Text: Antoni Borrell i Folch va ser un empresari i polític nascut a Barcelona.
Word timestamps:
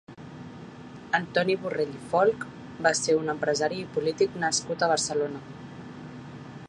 Antoni 1.17 1.55
Borrell 1.65 1.91
i 1.99 2.01
Folch 2.13 2.47
va 2.87 2.95
ser 3.01 3.17
un 3.19 3.31
empresari 3.35 3.79
i 3.83 3.87
polític 3.99 4.41
nascut 4.45 4.87
a 4.87 4.91
Barcelona. 4.97 5.45